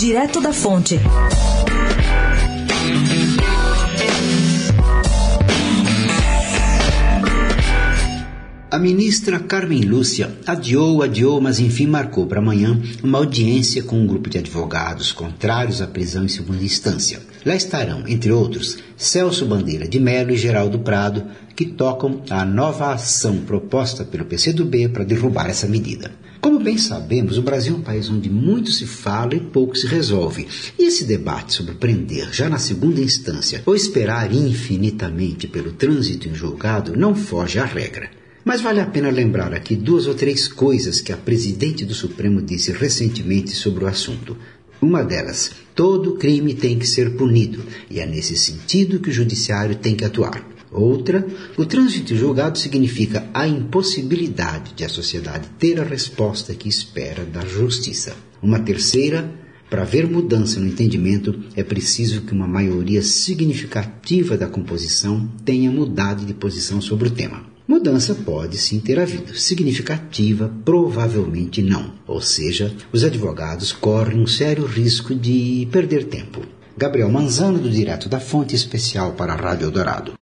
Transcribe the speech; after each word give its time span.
Direto 0.00 0.40
da 0.40 0.50
Fonte. 0.50 0.98
A 8.70 8.78
ministra 8.78 9.40
Carmen 9.40 9.80
Lúcia 9.80 10.30
adiou, 10.46 11.02
adiou, 11.02 11.40
mas 11.40 11.58
enfim 11.58 11.88
marcou 11.88 12.24
para 12.24 12.38
amanhã 12.38 12.80
uma 13.02 13.18
audiência 13.18 13.82
com 13.82 13.98
um 13.98 14.06
grupo 14.06 14.30
de 14.30 14.38
advogados 14.38 15.10
contrários 15.10 15.82
à 15.82 15.88
prisão 15.88 16.24
em 16.24 16.28
segunda 16.28 16.62
instância. 16.62 17.20
Lá 17.44 17.56
estarão, 17.56 18.04
entre 18.06 18.30
outros, 18.30 18.78
Celso 18.96 19.44
Bandeira 19.44 19.88
de 19.88 19.98
Melo 19.98 20.30
e 20.30 20.36
Geraldo 20.36 20.78
Prado, 20.78 21.24
que 21.56 21.66
tocam 21.66 22.22
a 22.30 22.44
nova 22.44 22.92
ação 22.92 23.38
proposta 23.38 24.04
pelo 24.04 24.24
PCdoB 24.24 24.90
para 24.90 25.02
derrubar 25.02 25.50
essa 25.50 25.66
medida. 25.66 26.12
Como 26.40 26.60
bem 26.60 26.78
sabemos, 26.78 27.38
o 27.38 27.42
Brasil 27.42 27.74
é 27.74 27.78
um 27.78 27.82
país 27.82 28.08
onde 28.08 28.30
muito 28.30 28.70
se 28.70 28.86
fala 28.86 29.34
e 29.34 29.40
pouco 29.40 29.76
se 29.76 29.88
resolve. 29.88 30.46
E 30.78 30.84
esse 30.84 31.04
debate 31.04 31.54
sobre 31.54 31.74
prender 31.74 32.32
já 32.32 32.48
na 32.48 32.58
segunda 32.58 33.00
instância 33.00 33.64
ou 33.66 33.74
esperar 33.74 34.32
infinitamente 34.32 35.48
pelo 35.48 35.72
trânsito 35.72 36.28
em 36.28 36.34
julgado 36.36 36.96
não 36.96 37.16
foge 37.16 37.58
à 37.58 37.64
regra. 37.64 38.19
Mas 38.44 38.62
vale 38.62 38.80
a 38.80 38.86
pena 38.86 39.10
lembrar 39.10 39.52
aqui 39.52 39.76
duas 39.76 40.06
ou 40.06 40.14
três 40.14 40.48
coisas 40.48 41.00
que 41.00 41.12
a 41.12 41.16
presidente 41.16 41.84
do 41.84 41.94
Supremo 41.94 42.40
disse 42.40 42.72
recentemente 42.72 43.50
sobre 43.50 43.84
o 43.84 43.86
assunto. 43.86 44.36
Uma 44.80 45.02
delas, 45.02 45.50
todo 45.74 46.14
crime 46.14 46.54
tem 46.54 46.78
que 46.78 46.86
ser 46.86 47.16
punido, 47.16 47.62
e 47.90 48.00
é 48.00 48.06
nesse 48.06 48.34
sentido 48.36 48.98
que 48.98 49.10
o 49.10 49.12
judiciário 49.12 49.76
tem 49.76 49.94
que 49.94 50.06
atuar. 50.06 50.42
Outra, 50.72 51.26
o 51.58 51.66
trânsito 51.66 52.16
julgado 52.16 52.56
significa 52.56 53.28
a 53.34 53.46
impossibilidade 53.46 54.72
de 54.72 54.84
a 54.84 54.88
sociedade 54.88 55.48
ter 55.58 55.78
a 55.78 55.84
resposta 55.84 56.54
que 56.54 56.68
espera 56.68 57.24
da 57.24 57.44
justiça. 57.44 58.16
Uma 58.40 58.60
terceira, 58.60 59.30
para 59.68 59.82
haver 59.82 60.08
mudança 60.08 60.58
no 60.58 60.66
entendimento, 60.66 61.38
é 61.54 61.62
preciso 61.62 62.22
que 62.22 62.32
uma 62.32 62.48
maioria 62.48 63.02
significativa 63.02 64.36
da 64.36 64.46
composição 64.46 65.30
tenha 65.44 65.70
mudado 65.70 66.24
de 66.24 66.32
posição 66.32 66.80
sobre 66.80 67.08
o 67.08 67.10
tema. 67.10 67.44
Mudança 67.70 68.16
pode 68.16 68.58
sim 68.58 68.80
ter 68.80 68.98
havido, 68.98 69.36
significativa, 69.36 70.52
provavelmente 70.64 71.62
não. 71.62 71.92
Ou 72.04 72.20
seja, 72.20 72.74
os 72.92 73.04
advogados 73.04 73.70
correm 73.70 74.18
um 74.18 74.26
sério 74.26 74.66
risco 74.66 75.14
de 75.14 75.68
perder 75.70 76.06
tempo. 76.06 76.40
Gabriel 76.76 77.08
Manzano, 77.08 77.60
do 77.60 77.70
Direto 77.70 78.08
da 78.08 78.18
Fonte 78.18 78.56
Especial 78.56 79.12
para 79.12 79.34
a 79.34 79.36
Rádio 79.36 79.66
Eldorado. 79.66 80.14